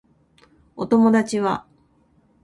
[0.75, 1.67] お友達は